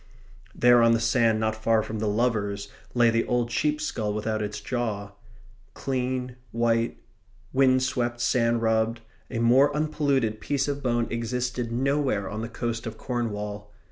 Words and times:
There 0.55 0.81
on 0.81 0.93
the 0.93 0.99
sand 0.99 1.39
not 1.39 1.55
far 1.55 1.83
from 1.83 1.99
the 1.99 2.07
lovers 2.07 2.69
lay 2.95 3.11
the 3.11 3.23
old 3.25 3.51
sheep's 3.51 3.85
skull 3.85 4.15
without 4.15 4.41
its 4.41 4.59
jaw. 4.59 5.11
Clean, 5.75 6.37
white, 6.51 6.97
wind 7.53 7.83
swept, 7.83 8.19
sand 8.19 8.63
rubbed, 8.63 9.01
a 9.29 9.37
more 9.37 9.69
unpolluted 9.77 10.41
piece 10.41 10.67
of 10.67 10.81
bone 10.81 11.05
existed 11.11 11.71
nowhere 11.71 12.27
on 12.27 12.41
the 12.41 12.49
coast 12.49 12.87
of 12.87 12.97
Cornwall. 12.97 13.71